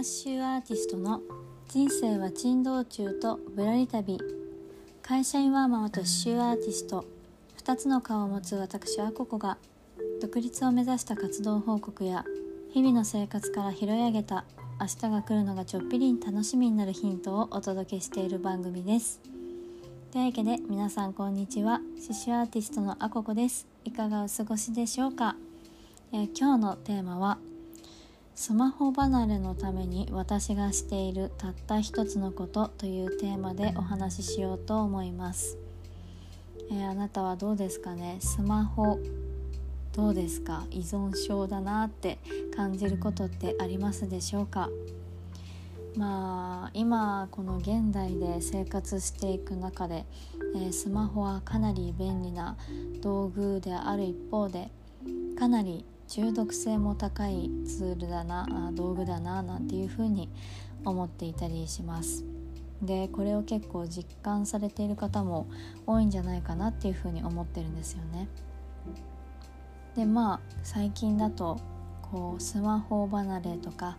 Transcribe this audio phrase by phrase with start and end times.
[0.00, 1.20] マ刺繍アーティストの
[1.68, 4.18] 人生は珍道中とぶらり旅。
[5.02, 7.04] 会社員ワーママと刺繍アーティスト。
[7.62, 9.58] 2つの顔を持つ私あここが
[10.22, 12.24] 独立を目指した活動報告や
[12.72, 14.46] 日々の生活から拾い上げた
[14.80, 19.20] 明日が来るのがちょっぴり楽しみになるヒントをお届けしている番組です。
[20.12, 21.80] というわけで皆さんこんにちは。
[22.00, 23.68] 刺繍アーティストのあここです。
[23.84, 25.36] いかがお過ごしでしょうか、
[26.14, 27.36] えー、今日のテーマは
[28.42, 35.58] スマホ離れのために私がしているたった一つのことというテーマでお話ししようと思います、
[36.70, 38.16] えー、あなたはどうですかね？
[38.20, 38.98] スマホ
[39.92, 40.64] どうですか？
[40.70, 42.18] 依存症だなって
[42.56, 44.70] 感じることってありますでしょうか？
[45.94, 50.06] まあ今この現代で生活していく中で、
[50.56, 52.56] えー、スマホはかなり便利な
[53.02, 54.70] 道具である一方で
[55.38, 60.28] かなり中毒性も高いツールだな道具だななんていうふうに
[60.84, 62.24] 思っていたりします。
[62.82, 65.46] でこれを結構実感されている方も
[65.86, 68.26] 多いんじゃないかなっていうふうに思ってるんですよね。
[69.94, 71.60] でまあ最近だと
[72.10, 73.96] こうスマホ離れとか、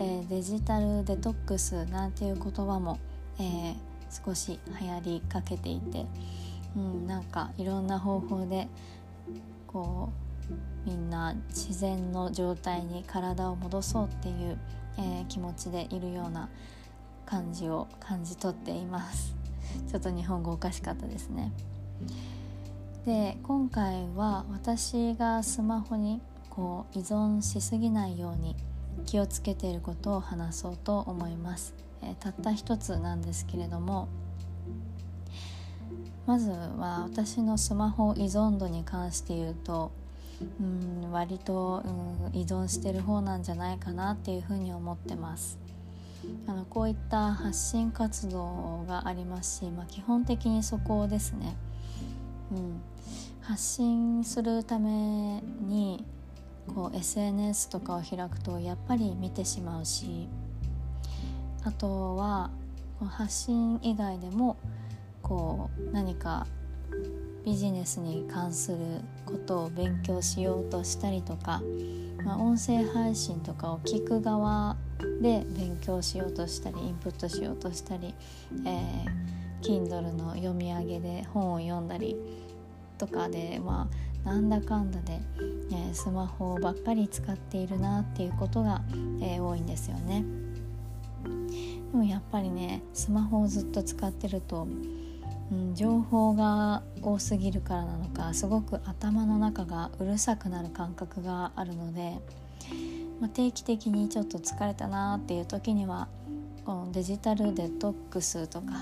[0.00, 2.98] えー、デジタルデトックスなんていう言葉も、
[3.38, 3.76] えー、
[4.10, 6.04] 少し流行りかけていて、
[6.76, 8.66] うん、なんかいろんな方法で
[9.68, 10.23] こう
[10.84, 14.58] みんな自然の状態に体を戻そうっていう、
[14.98, 16.48] えー、気持ちでいるような
[17.26, 19.34] 感じを感じ取っています
[19.90, 21.52] ちょっと日本語おかしかったですね。
[23.06, 28.56] で今回は私がスマホにこう依存しすぎないように
[29.04, 34.08] 気をつけていることを話そうと思います、えー、たった一つなんですけれども
[36.26, 39.92] まずは私のスマホ依存度に関して言うと
[40.60, 45.58] うん割と、うん、依存してる方なんじゃないかなっていうふうに思ってます。
[46.46, 51.54] あのこういった発信活動がありますし、まあ、基本的にそこですね、
[52.50, 52.80] うん、
[53.42, 56.04] 発信するために
[56.74, 60.28] こう SNS とかを開くとやっぱり見てしまうし
[61.62, 62.50] あとは
[63.00, 64.56] 発信以外でも
[65.22, 66.46] こう何か
[67.44, 68.78] ビジネスに関する
[69.26, 71.60] ことを勉強しようとしたりとか、
[72.24, 74.76] まあ、音声配信とかを聞く側
[75.20, 78.14] で勉強しようとしたりインプットしようとしたり、
[78.66, 82.16] えー、Kindle の読み上げで本を読んだり
[82.96, 83.88] とかでま
[84.24, 85.20] あなんだかんだで、
[85.70, 88.80] えー、スマホばっかり使っているなっていうことが、
[89.20, 90.24] えー、多いんですよね。
[91.92, 94.66] でもやっぱりねスマホをずっと使ってると、
[95.54, 102.18] うん、情報が多すぎるからなのかすごく頭の中がうるさくなる感覚があるので、
[103.20, 106.08] まあ、定期的にちょっと疲れたなっていう時には
[106.64, 108.72] このデジタルデトックスとか、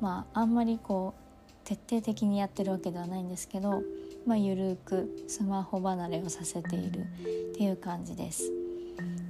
[0.00, 3.82] まあ、あんまりこう徹底的にやってるわけではないんですけど、
[4.26, 7.04] まあ、ゆるくスマホ離れをさせているっ
[7.54, 8.50] ていう感じです。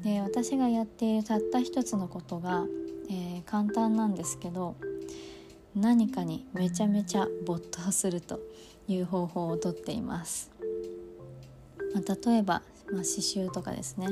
[0.05, 2.65] で私がやっているたった一つのことが、
[3.10, 4.76] えー、簡単なんですけど
[5.75, 8.41] 何かにめちゃめちゃ没頭すると
[8.89, 10.51] いう方法をとっています。
[11.95, 12.62] まあ、例えば、
[12.93, 14.09] まあ、刺繍とかですね、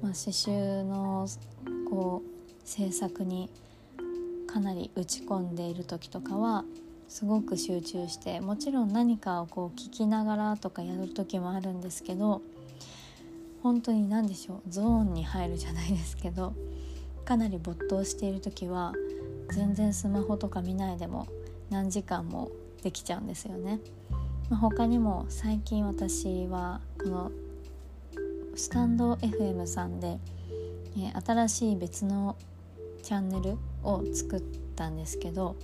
[0.00, 1.26] まあ、刺繍の
[1.90, 3.50] こう制作に
[4.46, 6.64] かなり打ち込んでいる時とかは
[7.08, 12.42] すごく集中してもちろん何かをこう聞きながらとかやる時もあるんですけど
[13.62, 16.54] 本当に何でしょうゾーンに入るじゃないですけど
[17.24, 18.92] かなり没頭している時は
[19.52, 21.28] 全然スマホとか見ないでも
[21.70, 22.50] 何時間も
[22.82, 23.80] できちゃうんですよね。
[24.50, 27.30] まあ、他にも最近私はこの
[28.54, 30.18] スタンド FM さんで、
[30.96, 32.36] えー、新しい別の
[33.02, 34.42] チャンネルを作っ
[34.76, 35.56] たんですけど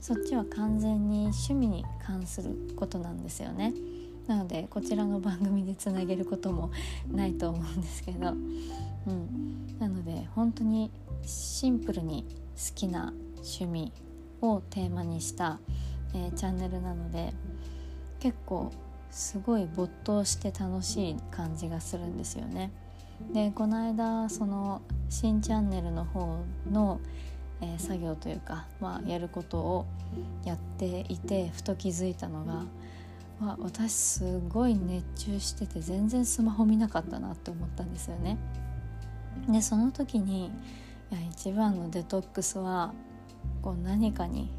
[0.00, 3.74] そっちは完全に趣味に関することなんですよね。
[4.26, 6.70] なのでこちらの番組でつなげることも
[7.10, 8.32] ないと思うんですけど、う
[9.12, 10.90] ん、なので本当に
[11.24, 12.24] シンプルに
[12.56, 13.92] 好きな趣味
[14.40, 15.60] をテーマにした、
[16.14, 17.32] えー、チャンネルなので
[18.18, 18.72] 結構
[19.10, 22.70] すごい没頭して楽しい感じがするんですよね。
[23.34, 27.00] でこの間その新チャンネルの方の
[27.62, 29.86] えー、作業というか、まあ、やることを
[30.44, 32.64] やっていてふと気づいたのが、
[33.38, 38.38] まあ、私すごい熱中してて全然スマホ見なかったなって思ったんですよね。
[39.48, 40.46] でその時に
[41.10, 42.94] いや一番のデトックスは
[43.62, 44.50] こう何かに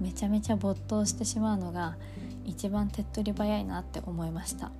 [0.00, 1.96] めちゃめちゃ没頭してしまうのが
[2.44, 4.70] 一番手っ取り早いなって思いました。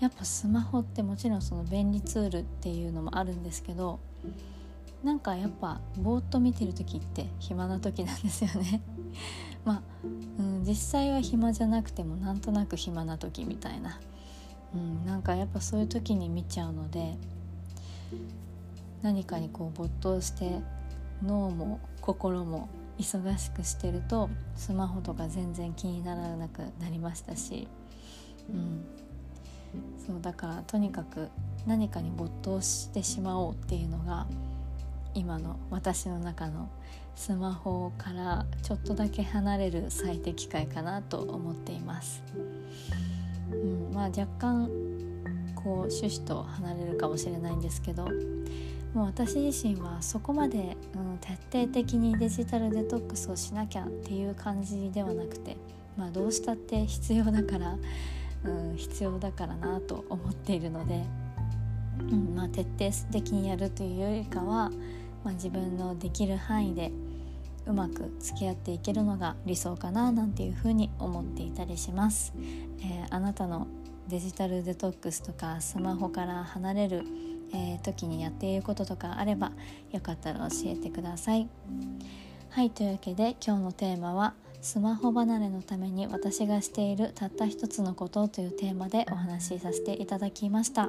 [0.00, 3.98] やっぱスマホってもちろんその便利ツールっていうのもあるんですけど
[5.02, 8.82] なんかやっぱぼーっと見てる時って暇な時なんですよね。
[9.64, 9.82] まあ、
[10.38, 13.98] うん、実際は暇じゃなくてもなんとなく暇な時みたいな、
[14.74, 17.16] うん、なんかやっぱそういう時に見ちゃうので
[19.02, 20.60] 何かにこう没頭して
[21.22, 22.68] 脳も心も
[22.98, 27.68] 忙しくしてるとスマホとか全然気にならなくなりましたし、
[28.48, 28.84] うん、
[30.06, 31.28] そうだからとにかく
[31.66, 34.26] 何かに没頭してしまおうっていうのが
[35.14, 36.68] 今の私の中の
[37.14, 42.22] スマホからちょっとだけ離れる最適解かなと思っています。
[43.50, 44.68] うん、まあ若干
[45.54, 48.06] こう趣旨と離れるかもしれないんですけど
[48.96, 55.58] もう私自身はそこまで、うん、徹底的にデジタルデトックスをしなきゃっていう感じではなくて、
[55.98, 57.76] まあ、どうしたって必要だから、
[58.44, 61.04] うん、必要だからなと思っているので、
[62.00, 64.70] うんまあ、徹底的にやるというよりかは、
[65.22, 66.90] まあ、自分のできる範囲で
[67.66, 72.32] うまく付き合っていけるのが理想かななんていうふうに思っていたりします。
[72.80, 73.66] えー、あなたの
[74.08, 77.04] デジタルデトックスとかスマホから離れる
[77.52, 79.52] えー、時にやっていることとかあれば
[79.92, 81.48] よかったら教えてください。
[82.50, 90.88] はいというわけで今日のテーマは「スマホ離れのために私がしているたった一つのこと」というテーマでお話しさせていただきました。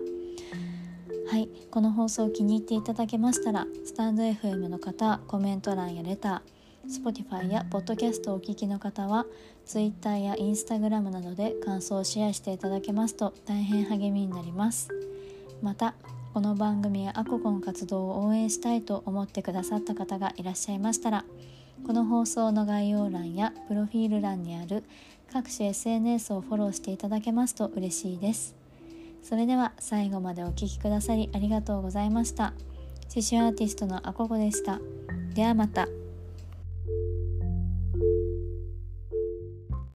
[1.30, 6.58] はいこの放送を気に入っていただけましたらスタンド FM の方コメント欄やレター
[6.88, 9.26] Spotify や Podcast をお聞きの方は
[9.66, 14.90] Twitter や Instagram などで感想をシェアしていただけますと大変励みになります
[15.62, 15.96] また
[16.38, 21.26] この番組やアココン活動を応援したいと思ってくださった方がいらっしゃいましたら
[21.84, 24.84] この放送の概要欄やプロフィール欄にある
[25.34, 28.56] 各種 SNS をフォローしていただけますと嬉しいです。
[29.24, 32.54] それでは最後までお聴きくださりありがとうございました。
[33.10, 34.80] 刺繍アーティストのアココでした。
[35.34, 35.88] ではまた。